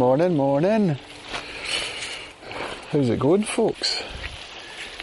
[0.00, 0.96] morning, morning.
[2.90, 4.02] How's it going, folks?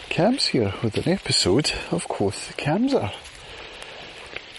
[0.08, 3.12] Cam's here with an episode of Quoth the Camser.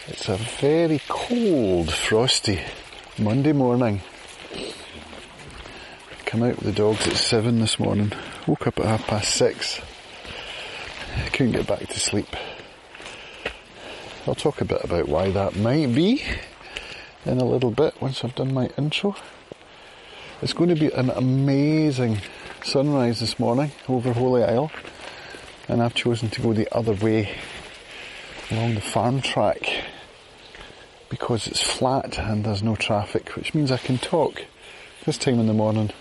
[0.07, 2.61] It's a very cold, frosty
[3.17, 4.01] Monday morning.
[6.25, 8.13] Come out with the dogs at seven this morning.
[8.47, 9.81] Woke up at half past six.
[11.33, 12.33] Couldn't get back to sleep.
[14.25, 16.23] I'll talk a bit about why that might be
[17.25, 19.17] in a little bit once I've done my intro.
[20.41, 22.19] It's going to be an amazing
[22.63, 24.71] sunrise this morning over Holy Isle,
[25.67, 27.37] and I've chosen to go the other way
[28.49, 29.83] along the farm track
[31.09, 34.45] because it's flat and there's no traffic, which means I can talk.
[35.05, 35.91] This time in the morning,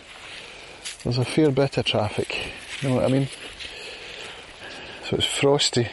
[1.03, 2.53] there's a fair bit of traffic.
[2.81, 3.29] You know what I mean?
[5.09, 5.89] So it's frosty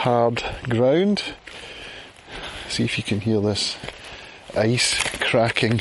[0.00, 1.22] hard ground.
[2.68, 3.78] See if you can hear this
[4.56, 5.80] ice cracking.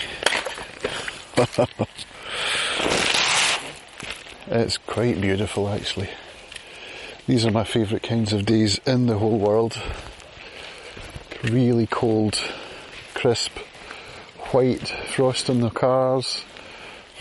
[4.48, 6.10] it's quite beautiful actually.
[7.28, 9.82] These are my favourite kinds of days in the whole world.
[11.44, 12.38] Really cold,
[13.14, 13.58] crisp,
[14.52, 16.44] white frost on the cars,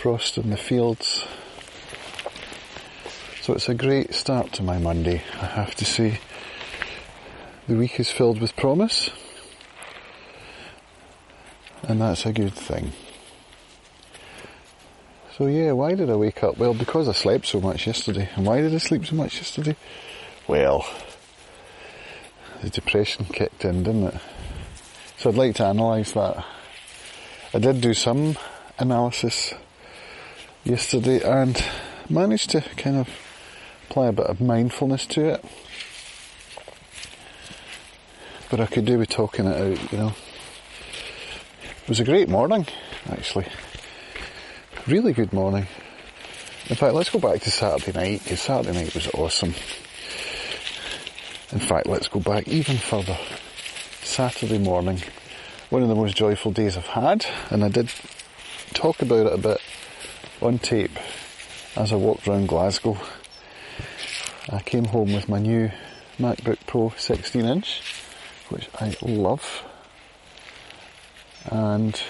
[0.00, 1.24] frost in the fields.
[3.42, 6.18] So it's a great start to my Monday, I have to say.
[7.68, 9.10] The week is filled with promise,
[11.84, 12.92] and that's a good thing.
[15.38, 16.58] So yeah, why did I wake up?
[16.58, 18.28] Well, because I slept so much yesterday.
[18.34, 19.76] And why did I sleep so much yesterday?
[20.48, 20.84] Well,
[22.60, 24.20] the depression kicked in, didn't it?
[25.16, 26.44] So I'd like to analyse that.
[27.54, 28.36] I did do some
[28.80, 29.54] analysis
[30.64, 31.64] yesterday and
[32.10, 33.08] managed to kind of
[33.88, 35.44] apply a bit of mindfulness to it
[38.50, 40.14] but I could do with talking it out, you know.
[41.82, 42.66] It was a great morning,
[43.10, 43.46] actually.
[44.88, 45.66] Really good morning.
[46.70, 49.50] In fact, let's go back to Saturday night, because Saturday night was awesome.
[51.52, 53.18] In fact, let's go back even further.
[54.02, 55.02] Saturday morning,
[55.68, 57.90] one of the most joyful days I've had, and I did
[58.72, 59.60] talk about it a bit
[60.40, 60.98] on tape
[61.76, 62.96] as I walked around Glasgow.
[64.48, 65.70] I came home with my new
[66.18, 67.82] MacBook Pro 16 inch
[68.48, 69.64] which I love.
[71.44, 72.00] And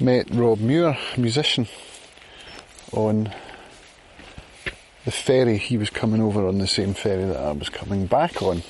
[0.00, 1.66] met Rob Muir, musician,
[2.92, 3.32] on
[5.04, 5.58] the ferry.
[5.58, 8.62] He was coming over on the same ferry that I was coming back on.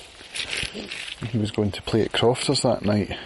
[1.30, 3.16] He was going to play at Crofters that night.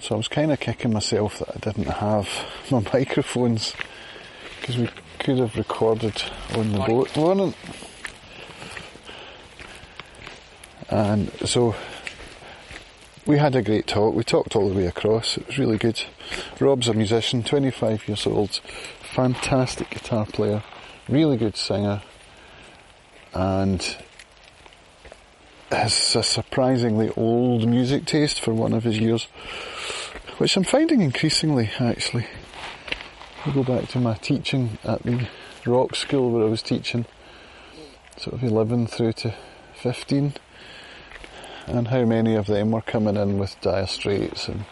[0.00, 2.28] So I was kind of kicking myself that I didn't have
[2.70, 3.74] my microphones
[4.60, 4.88] because we
[5.18, 6.20] could have recorded
[6.54, 7.54] on the boat, it?
[10.90, 11.74] And so
[13.26, 14.14] we had a great talk.
[14.14, 15.36] We talked all the way across.
[15.36, 16.02] It was really good.
[16.58, 18.60] Rob's a musician, 25 years old,
[19.14, 20.62] fantastic guitar player,
[21.08, 22.02] really good singer,
[23.32, 23.96] and
[25.70, 29.24] has a surprisingly old music taste for one of his years,
[30.38, 32.26] which I'm finding increasingly actually.
[33.46, 35.26] I go back to my teaching at the
[35.66, 37.06] rock school where I was teaching,
[38.16, 39.34] sort of 11 through to
[39.74, 40.34] 15
[41.66, 44.64] and how many of them were coming in with Dire Straits and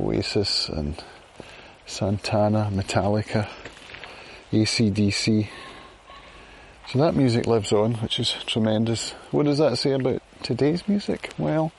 [0.00, 1.02] Oasis and
[1.86, 3.48] Santana, Metallica,
[4.52, 5.48] ACDC.
[6.90, 9.12] So that music lives on, which is tremendous.
[9.30, 11.30] What does that say about today's music?
[11.38, 11.72] Well,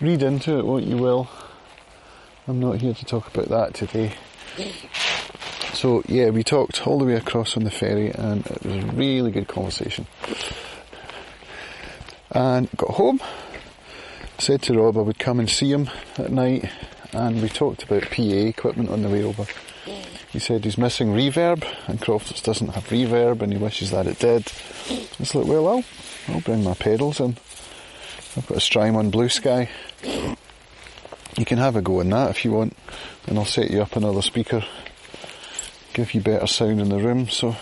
[0.00, 1.28] read into it what you will.
[2.46, 4.12] I'm not here to talk about that today.
[5.72, 8.86] So yeah, we talked all the way across on the ferry and it was a
[8.88, 10.06] really good conversation.
[12.30, 13.20] And got home,
[14.38, 15.88] said to Rob I would come and see him
[16.18, 16.70] at night
[17.12, 19.46] and we talked about PA equipment on the way over.
[20.32, 24.18] He said he's missing reverb and Crofters doesn't have reverb and he wishes that it
[24.18, 24.50] did.
[24.90, 25.84] I was like, well, I'll,
[26.28, 27.36] I'll bring my pedals in.
[28.36, 29.70] I've got a Strymon Blue Sky.
[30.02, 32.76] You can have a go on that if you want
[33.26, 34.62] and I'll set you up another speaker.
[35.94, 37.28] Give you better sound in the room.
[37.30, 37.56] So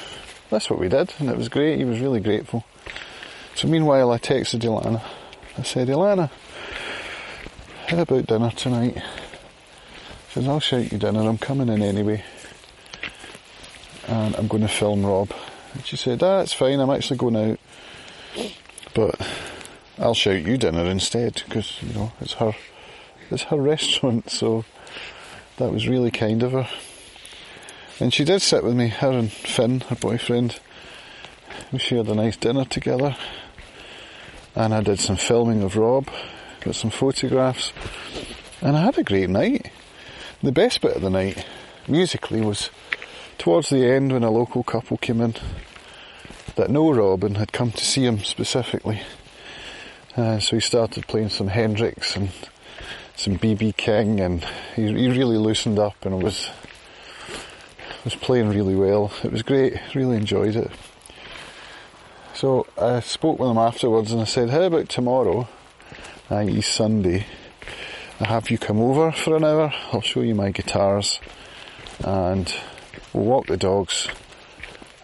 [0.51, 1.79] that's what we did and it was great.
[1.79, 2.65] He was really grateful.
[3.55, 5.01] So meanwhile I texted Ilana.
[5.57, 6.31] I said, Ilana,
[7.99, 9.03] about dinner tonight?
[10.31, 12.25] Says, I'll shout you dinner, I'm coming in anyway.
[14.09, 15.33] And I'm going to film Rob.
[15.73, 17.61] And she said, ah, that's fine, I'm actually going out.
[18.95, 19.21] But
[19.99, 22.53] I'll shout you dinner instead, because, you know, it's her,
[23.31, 24.65] it's her restaurant, so
[25.59, 26.69] that was really kind of her.
[28.01, 30.59] And she did sit with me, her and Finn, her boyfriend.
[31.71, 33.17] We shared a nice dinner together.
[34.57, 36.09] And I did some filming of Rob
[36.65, 37.73] got some photographs,
[38.63, 39.71] and I had a great night.
[40.43, 41.45] The best bit of the night,
[41.87, 42.71] musically, was
[43.37, 45.35] towards the end when a local couple came in
[46.57, 49.03] that know Rob and had come to see him specifically.
[50.17, 52.31] Uh, so he started playing some Hendrix and
[53.15, 54.43] some BB King, and
[54.75, 56.49] he, he really loosened up and was
[58.05, 59.13] was playing really well.
[59.23, 59.81] It was great.
[59.95, 60.71] Really enjoyed it.
[62.35, 65.49] So I spoke with him afterwards and I said, "How about tomorrow,
[66.31, 66.61] i.e.
[66.61, 67.27] Sunday?
[68.21, 69.73] I have you come over for an hour.
[69.93, 71.21] I'll show you my guitars,
[72.01, 72.55] and
[73.13, 74.09] we'll walk the dogs."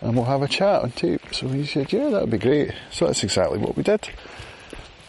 [0.01, 1.21] And we'll have a chat on tape.
[1.33, 2.73] So he said, Yeah, that'd be great.
[2.91, 4.09] So that's exactly what we did.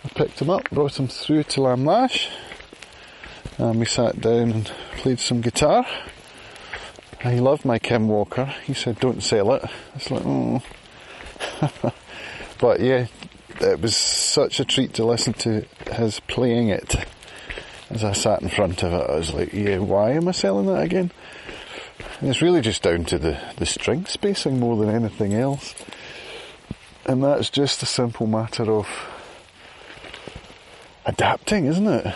[0.03, 2.27] I picked him up, brought him through to Lamlash,
[3.57, 4.65] and we sat down and
[4.97, 5.85] played some guitar.
[7.21, 8.53] He loved my Kim Walker.
[8.65, 9.63] He said, "Don't sell it."
[9.95, 10.61] It's like, oh.
[12.59, 13.05] but yeah,
[13.61, 16.95] it was such a treat to listen to his playing it.
[17.89, 20.67] As I sat in front of it, I was like, "Yeah, why am I selling
[20.67, 21.11] that again?"
[22.19, 25.75] And it's really just down to the the string spacing more than anything else,
[27.05, 28.87] and that's just a simple matter of
[31.05, 32.15] adapting, isn't it?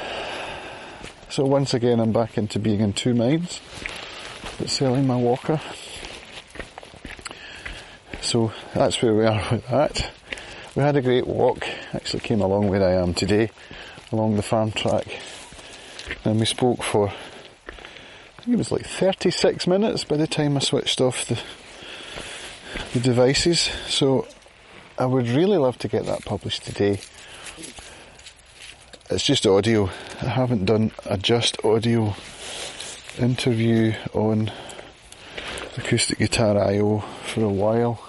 [1.29, 3.59] So once again, I'm back into being in two minds,
[4.57, 5.59] but selling my walker.
[8.21, 10.11] So that's where we are with that.
[10.75, 11.65] We had a great walk.
[11.93, 13.49] Actually came along where I am today,
[14.11, 15.05] along the farm track,
[16.23, 17.09] and we spoke for.
[17.09, 21.39] I think it was like 36 minutes by the time I switched off the
[22.93, 23.69] the devices.
[23.87, 24.27] So
[24.97, 26.99] I would really love to get that published today
[29.09, 29.89] it's just audio.
[30.21, 32.15] I haven't done a just audio
[33.19, 34.51] interview on
[35.77, 38.01] acoustic guitar IO for a while.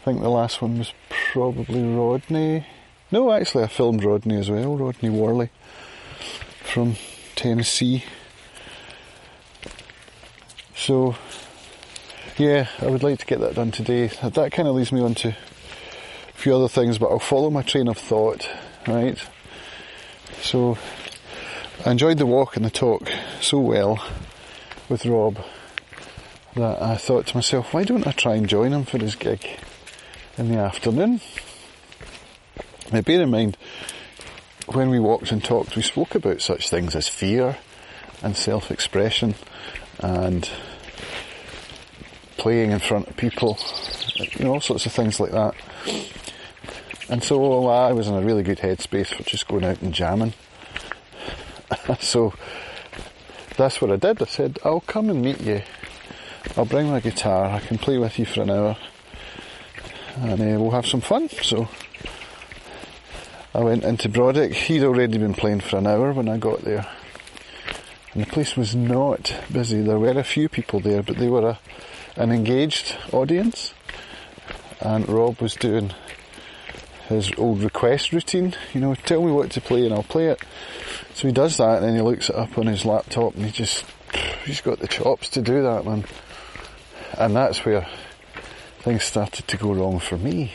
[0.00, 2.66] I think the last one was probably Rodney.
[3.12, 5.50] No, actually, I filmed Rodney as well, Rodney Worley
[6.62, 6.94] from
[7.34, 8.04] Tennessee.
[10.76, 11.16] So,
[12.38, 14.06] yeah, I would like to get that done today.
[14.06, 15.34] That kind of leads me on to a
[16.34, 18.48] few other things, but I'll follow my train of thought,
[18.86, 19.18] right?
[20.40, 20.78] So
[21.84, 23.10] I enjoyed the walk and the talk
[23.40, 24.04] so well
[24.88, 25.38] with Rob
[26.54, 29.44] that I thought to myself, why don't I try and join him for his gig
[30.38, 31.20] in the afternoon?
[32.92, 33.56] Now bear in mind,
[34.66, 37.56] when we walked and talked, we spoke about such things as fear
[38.22, 39.34] and self-expression
[40.00, 40.50] and
[42.36, 43.58] playing in front of people,
[44.16, 45.54] you know, all sorts of things like that.
[47.08, 50.34] And so I was in a really good headspace for just going out and jamming.
[52.00, 52.32] so
[53.56, 54.22] that's what I did.
[54.22, 55.62] I said, I'll come and meet you.
[56.56, 57.46] I'll bring my guitar.
[57.46, 58.76] I can play with you for an hour.
[60.16, 61.28] And uh, we'll have some fun.
[61.28, 61.68] So
[63.52, 64.52] I went into Brodick.
[64.52, 66.86] He'd already been playing for an hour when I got there.
[68.12, 69.82] And the place was not busy.
[69.82, 71.58] There were a few people there, but they were a,
[72.14, 73.74] an engaged audience.
[74.80, 75.92] And Rob was doing
[77.08, 78.54] his old request routine.
[78.72, 80.40] You know, tell me what to play and I'll play it.
[81.14, 83.50] So he does that and then he looks it up on his laptop and he
[83.50, 83.84] just,
[84.44, 86.04] he's got the chops to do that, man.
[87.18, 87.86] And that's where
[88.78, 90.52] things started to go wrong for me.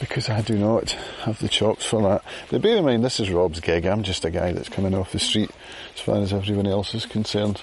[0.00, 0.90] Because I do not
[1.24, 2.24] have the chops for that.
[2.50, 3.84] But bear in mind, this is Rob's gig.
[3.84, 5.50] I'm just a guy that's coming off the street
[5.94, 7.62] as far as everyone else is concerned.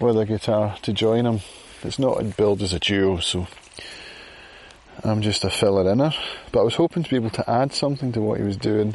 [0.00, 1.40] With a guitar to join him.
[1.82, 3.48] It's not billed as a duo, so
[5.04, 6.12] I'm just a filler inner,
[6.52, 8.94] but I was hoping to be able to add something to what he was doing.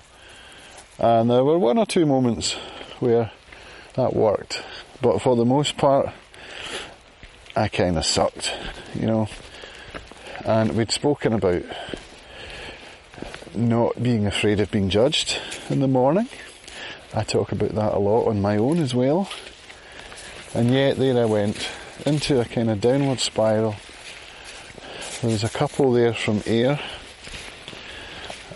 [0.99, 2.53] And there were one or two moments
[2.99, 3.31] where
[3.95, 4.63] that worked,
[5.01, 6.09] but for the most part,
[7.55, 8.53] I kind of sucked,
[8.95, 9.27] you know.
[10.45, 11.63] And we'd spoken about
[13.55, 16.27] not being afraid of being judged in the morning.
[17.13, 19.29] I talk about that a lot on my own as well.
[20.53, 21.69] And yet there I went
[22.05, 23.75] into a kind of downward spiral
[25.23, 26.77] there was a couple there from Ayr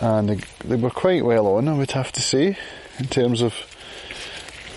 [0.01, 2.57] and they, they were quite well on, I would have to say,
[2.99, 3.55] in terms of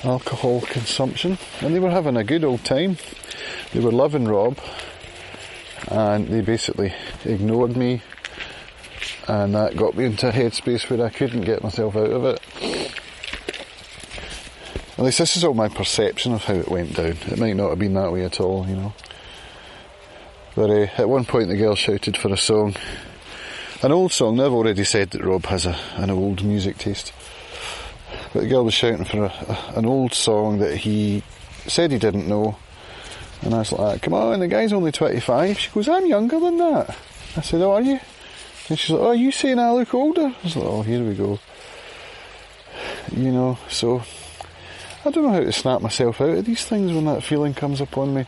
[0.05, 2.97] alcohol consumption, and they were having a good old time.
[3.73, 4.61] They were loving Rob,
[5.89, 8.03] and they basically ignored me,
[9.29, 12.41] and that got me into a headspace where I couldn't get myself out of it.
[14.99, 17.17] At least this is all my perception of how it went down.
[17.27, 18.93] It might not have been that way at all, you know.
[20.55, 22.75] But uh, at one point the girl shouted for a song.
[23.83, 24.37] An old song.
[24.37, 27.15] Now I've already said that Rob has a, an old music taste.
[28.35, 31.23] But the girl was shouting for a, a, an old song that he
[31.67, 32.59] said he didn't know.
[33.43, 35.59] And I was like, come on, the guy's only 25.
[35.59, 36.97] She goes, I'm younger than that.
[37.37, 38.01] I said, oh, are you?
[38.69, 40.27] And she's like, oh, you saying I look older?
[40.27, 41.41] I was like, oh, here we go.
[43.13, 44.03] You know, so
[45.05, 47.81] I don't know how to snap myself out of these things when that feeling comes
[47.81, 48.27] upon me.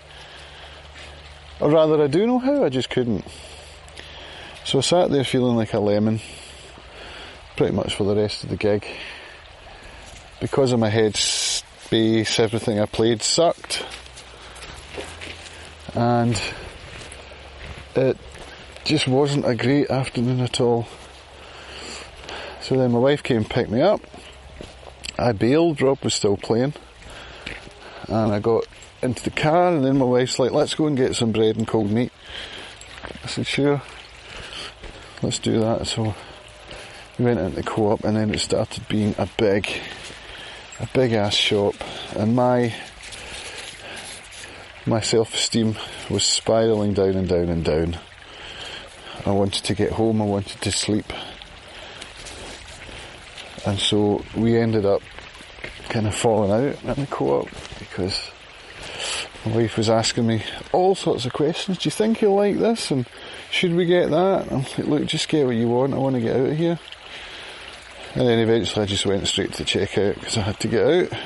[1.60, 3.24] Or rather, I do know how, I just couldn't.
[4.64, 6.20] So I sat there feeling like a lemon,
[7.56, 8.84] pretty much for the rest of the gig.
[10.40, 13.84] Because of my head space, everything I played sucked.
[15.94, 16.40] And
[17.94, 18.16] it
[18.84, 20.86] just wasn't a great afternoon at all.
[22.60, 24.00] So then my wife came and picked me up.
[25.18, 26.74] I bailed, Rob was still playing.
[28.08, 28.66] And I got
[29.02, 31.66] into the car and then my wife's like, let's go and get some bread and
[31.66, 32.12] cold meat.
[33.22, 33.82] I said, sure,
[35.22, 35.86] let's do that.
[35.86, 36.14] So
[37.18, 39.68] we went into the co-op and then it started being a big,
[40.80, 41.74] a big ass shop
[42.16, 42.74] and my,
[44.86, 45.76] my self-esteem
[46.10, 47.98] was spiralling down and down and down.
[49.24, 51.12] I wanted to get home, I wanted to sleep.
[53.64, 55.02] And so we ended up
[55.88, 57.48] kind of falling out at the co-op
[57.78, 58.30] because
[59.44, 61.78] my wife was asking me all sorts of questions.
[61.78, 62.90] Do you think you'll like this?
[62.90, 63.06] And
[63.50, 64.50] should we get that?
[64.50, 65.94] I'm like, look, just get what you want.
[65.94, 66.78] I want to get out of here.
[68.14, 71.18] And then eventually I just went straight to checkout because I had to get out.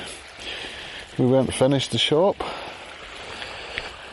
[1.18, 2.36] We weren't finished the shop.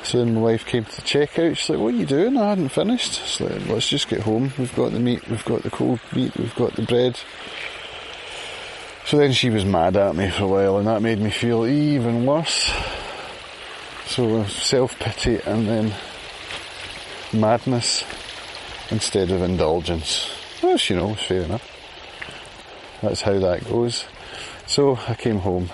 [0.03, 1.55] So then my wife came to the checkout.
[1.57, 2.37] She's like, what are you doing?
[2.37, 3.21] I hadn't finished.
[3.21, 4.51] It's like, let's just get home.
[4.57, 7.17] We've got the meat, we've got the cold meat, we've got the bread.
[9.05, 11.65] So then she was mad at me for a while and that made me feel
[11.65, 12.73] even worse.
[14.07, 15.93] So self-pity and then
[17.33, 18.03] madness
[18.91, 20.29] instead of indulgence.
[20.61, 21.69] Which, you know, fair enough.
[23.01, 24.05] That's how that goes.
[24.67, 25.69] So I came home,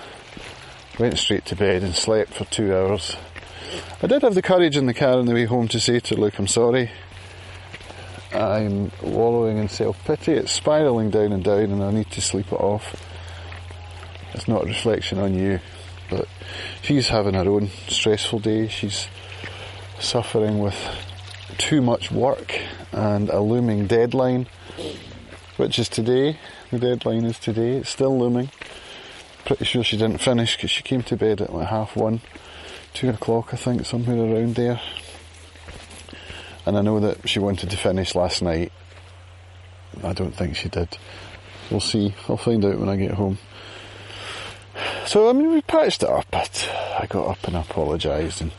[0.98, 3.16] went straight to bed and slept for two hours.
[4.02, 6.16] I did have the courage in the car on the way home to say to
[6.16, 6.90] Luke, I'm sorry.
[8.32, 10.32] I'm wallowing in self-pity.
[10.32, 12.94] It's spiralling down and down and I need to sleep it off.
[14.34, 15.60] It's not a reflection on you,
[16.08, 16.28] but
[16.82, 18.68] she's having her own stressful day.
[18.68, 19.08] She's
[19.98, 20.76] suffering with
[21.58, 22.58] too much work
[22.92, 24.46] and a looming deadline,
[25.56, 26.38] which is today.
[26.70, 27.76] The deadline is today.
[27.76, 28.50] It's still looming.
[29.44, 32.20] Pretty sure she didn't finish because she came to bed at like half one,
[32.94, 34.80] two o'clock, I think, somewhere around there.
[36.66, 38.72] And I know that she wanted to finish last night.
[40.02, 40.96] I don't think she did.
[41.70, 42.14] We'll see.
[42.28, 43.38] I'll find out when I get home.
[45.06, 48.52] So, I mean, we patched it up, but I got up and apologised, and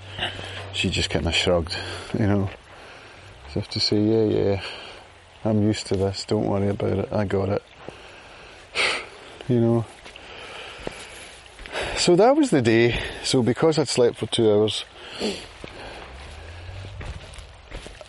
[0.73, 1.77] she just kind of shrugged,
[2.17, 2.49] you know.
[3.49, 4.61] So I have to say, yeah, yeah,
[5.43, 7.63] I'm used to this, don't worry about it, I got it.
[9.47, 9.85] you know.
[12.01, 12.99] So that was the day.
[13.23, 14.85] So because I'd slept for two hours,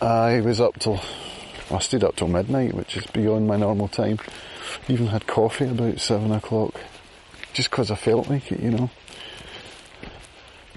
[0.01, 0.99] I was up till,
[1.69, 4.17] I stayed up till midnight, which is beyond my normal time.
[4.87, 6.73] Even had coffee about seven o'clock
[7.53, 8.89] just because I felt like it, you know.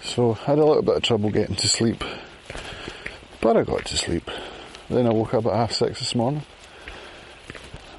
[0.02, 2.04] So had a little bit of trouble getting to sleep,
[3.40, 4.30] but I got to sleep.
[4.90, 6.42] Then I woke up at half six this morning.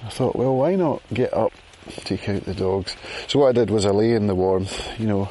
[0.05, 1.53] I thought, well, why not get up,
[2.03, 2.95] take out the dogs?
[3.27, 5.29] So what I did was I lay in the warmth, you know,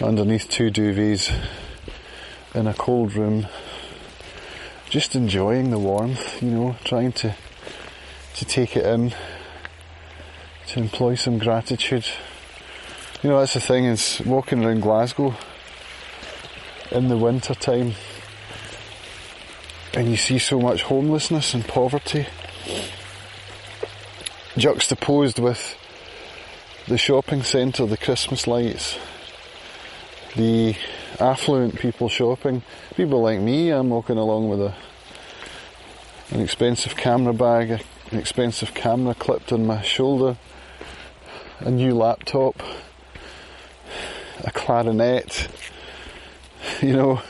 [0.00, 1.32] underneath two duvets
[2.54, 3.46] in a cold room,
[4.88, 7.34] just enjoying the warmth, you know, trying to
[8.34, 9.12] to take it in,
[10.68, 12.06] to employ some gratitude
[13.20, 15.34] you know, that's the thing is walking around Glasgow
[16.92, 17.94] in the winter time
[19.92, 22.28] and you see so much homelessness and poverty
[24.58, 25.76] juxtaposed with
[26.88, 28.98] the shopping centre, the Christmas lights,
[30.36, 30.74] the
[31.20, 32.62] affluent people shopping,
[32.96, 34.74] people like me, I'm walking along with a
[36.30, 40.36] an expensive camera bag, an expensive camera clipped on my shoulder,
[41.60, 42.62] a new laptop,
[44.44, 45.48] a clarinet,
[46.82, 47.22] you know,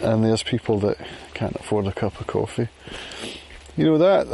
[0.00, 0.98] and there's people that
[1.34, 2.68] can't afford a cup of coffee.
[3.76, 4.26] You know, that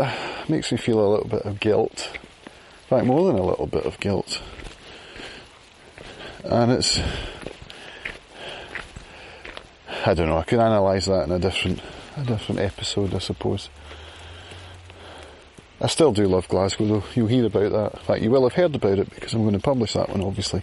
[0.50, 2.10] makes me feel a little bit of guilt.
[2.14, 4.42] In fact, more than a little bit of guilt.
[6.44, 7.00] And it's,
[10.04, 11.80] I don't know, I could analyse that in a different,
[12.16, 13.68] a different episode, I suppose.
[15.80, 17.04] I still do love Glasgow though.
[17.14, 18.00] You'll hear about that.
[18.00, 20.22] In fact, you will have heard about it because I'm going to publish that one,
[20.22, 20.62] obviously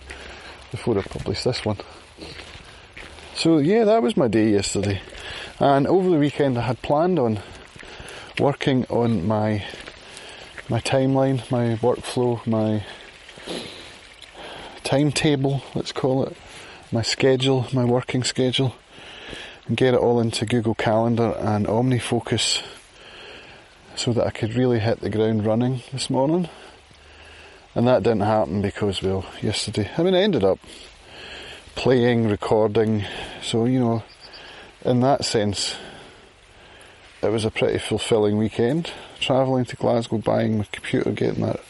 [0.71, 1.77] before I publish this one.
[3.35, 5.01] So yeah, that was my day yesterday.
[5.59, 7.39] And over the weekend I had planned on
[8.39, 9.65] working on my
[10.69, 12.83] my timeline, my workflow, my
[14.83, 16.35] timetable, let's call it,
[16.91, 18.75] my schedule, my working schedule,
[19.67, 22.63] and get it all into Google Calendar and OmniFocus
[23.95, 26.49] so that I could really hit the ground running this morning.
[27.73, 30.59] And that didn't happen because, well, yesterday, I mean, I ended up
[31.75, 33.05] playing, recording,
[33.41, 34.03] so, you know,
[34.83, 35.75] in that sense,
[37.21, 38.91] it was a pretty fulfilling weekend.
[39.19, 41.61] Travelling to Glasgow, buying my computer, getting that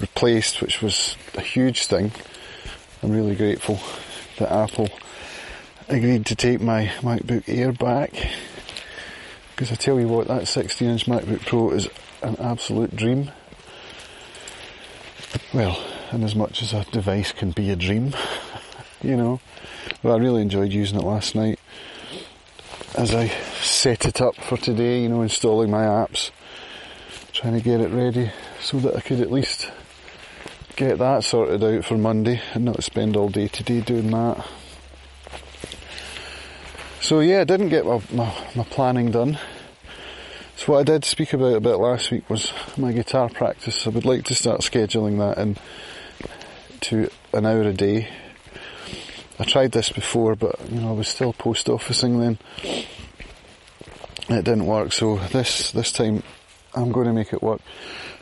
[0.00, 2.12] replaced, which was a huge thing.
[3.02, 3.80] I'm really grateful
[4.38, 4.88] that Apple
[5.88, 8.12] agreed to take my MacBook Air back.
[9.50, 11.88] Because I tell you what, that 16 inch MacBook Pro is
[12.22, 13.30] an absolute dream.
[15.52, 15.78] Well,
[16.12, 18.14] in as much as a device can be a dream,
[19.02, 19.40] you know.
[20.02, 21.58] But I really enjoyed using it last night
[22.96, 23.28] as I
[23.60, 26.30] set it up for today, you know, installing my apps,
[27.32, 29.70] trying to get it ready so that I could at least
[30.76, 34.46] get that sorted out for Monday and not spend all day today doing that.
[37.00, 39.38] So yeah, I didn't get my, my, my, planning done.
[40.56, 43.86] So what I did speak about a bit last week was my guitar practice.
[43.86, 45.56] I would like to start scheduling that in
[46.82, 48.08] to an hour a day.
[49.38, 52.38] I tried this before, but you know I was still post officing then.
[54.28, 56.22] It didn't work, so this this time
[56.74, 57.60] I'm going to make it work.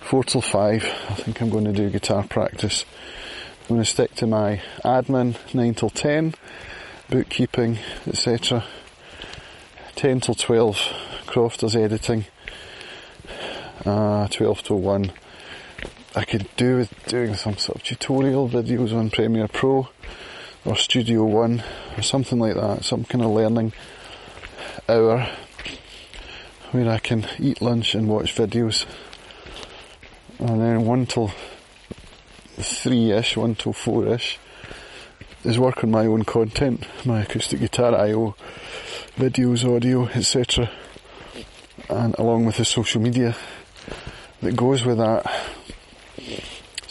[0.01, 0.85] Four till five.
[0.85, 2.87] I think I'm going to do guitar practice.
[3.63, 6.35] I'm going to stick to my admin nine till ten,
[7.11, 8.65] bookkeeping, etc.
[9.95, 10.79] Ten till twelve,
[11.27, 12.25] Crofters editing.
[13.85, 15.13] Uh, twelve till one.
[16.17, 19.89] I could do with doing some sort of tutorial videos on Premiere Pro
[20.65, 21.63] or Studio One
[21.97, 22.85] or something like that.
[22.85, 23.73] Some kind of learning
[24.89, 25.29] hour
[26.71, 28.87] where I can eat lunch and watch videos
[30.39, 31.31] and then one till
[32.57, 34.39] three-ish, one till four-ish
[35.45, 38.35] is work on my own content, my acoustic guitar I/O,
[39.17, 40.71] videos, audio, etc.
[41.89, 43.37] And along with the social media
[44.41, 45.31] that goes with that.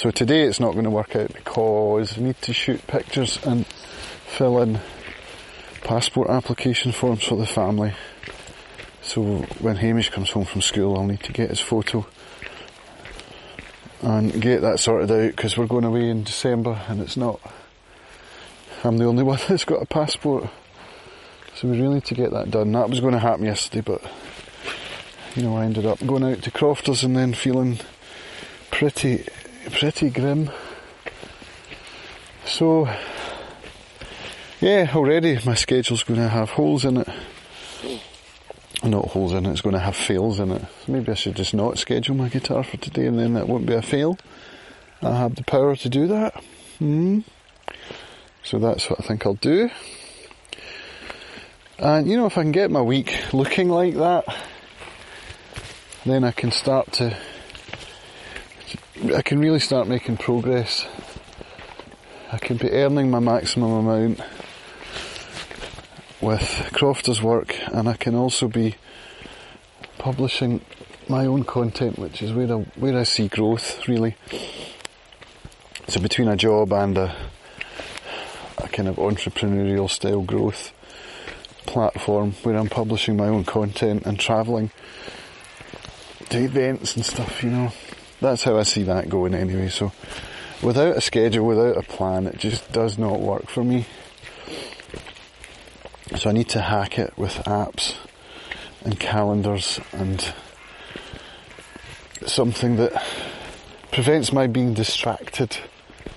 [0.02, 3.68] So today it's not going to work out because I need to shoot pictures and
[3.68, 4.80] fill in
[5.84, 7.94] passport application forms for the family.
[9.04, 9.22] So
[9.60, 12.08] when Hamish comes home from school, I'll need to get his photo
[14.02, 17.40] and get that sorted out because we're going away in December and it's not.
[18.84, 20.50] I'm the only one that's got a passport,
[21.54, 22.72] so we really need to get that done.
[22.72, 24.02] That was going to happen yesterday, but
[25.36, 27.78] you know I ended up going out to Crofters and then feeling
[28.72, 29.28] pretty,
[29.72, 30.50] pretty grim.
[32.46, 32.88] So
[34.60, 37.08] yeah, already my schedule's going to have holes in it
[38.84, 40.64] not holes in it, it's going to have fails in it.
[40.88, 43.74] Maybe I should just not schedule my guitar for today and then that won't be
[43.74, 44.18] a fail.
[45.02, 46.44] I have the power to do that.
[46.80, 47.20] Hmm.
[48.44, 49.70] So that's what I think I'll do.
[51.78, 54.26] And you know, if I can get my week looking like that,
[56.06, 57.16] then I can start to,
[59.04, 60.86] I can really start making progress.
[62.32, 64.22] I can be earning my maximum amount
[66.22, 68.76] with Crofter's work, and I can also be
[69.98, 70.62] publishing
[71.10, 74.16] my own content, which is where I, where I see growth really.
[75.88, 77.16] So between a job and a,
[78.60, 80.74] a kind of entrepreneurial style growth
[81.66, 84.70] platform where I'm publishing my own content and travelling
[86.30, 87.74] to events and stuff, you know.
[88.22, 89.70] That's how I see that going anyway.
[89.70, 89.92] So
[90.62, 93.88] without a schedule, without a plan, it just does not work for me.
[96.18, 97.96] So I need to hack it with apps
[98.86, 100.34] and calendars and
[102.28, 103.04] something that
[103.92, 105.58] prevents my being distracted.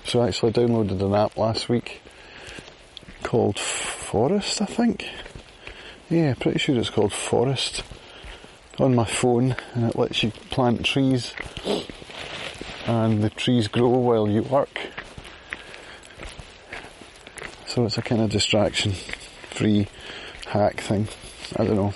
[0.04, 2.02] So I actually downloaded an app last week
[3.22, 5.08] called Forest, I think.
[6.10, 7.82] Yeah, pretty sure it's called Forest
[8.78, 11.32] on my phone and it lets you plant trees
[12.86, 14.80] and the trees grow while you work.
[17.66, 18.92] So it's a kind of distraction
[19.50, 19.88] free
[20.46, 21.08] hack thing.
[21.56, 21.94] I don't know.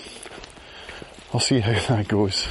[1.33, 2.47] I'll see how that goes.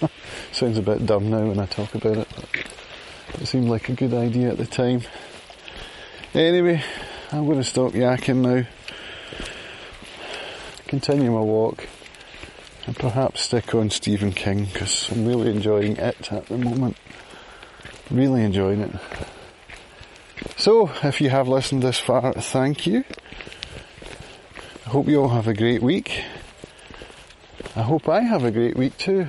[0.52, 2.28] Sounds a bit dumb now when I talk about it,
[3.32, 5.02] but it seemed like a good idea at the time.
[6.34, 6.82] Anyway,
[7.32, 8.66] I'm going to stop yakking now.
[10.86, 11.86] Continue my walk
[12.98, 16.96] perhaps stick on Stephen King because I'm really enjoying it at the moment.
[18.10, 18.90] Really enjoying it.
[20.56, 23.04] So, if you have listened this far, thank you.
[24.86, 26.22] I hope you all have a great week.
[27.76, 29.28] I hope I have a great week too.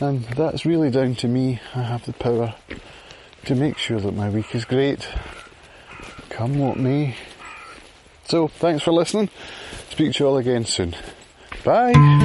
[0.00, 1.60] And that's really down to me.
[1.74, 2.54] I have the power
[3.44, 5.06] to make sure that my week is great.
[6.30, 7.16] Come what may.
[8.24, 9.28] So, thanks for listening.
[9.90, 10.94] Speak to you all again soon.
[11.64, 12.21] Bye.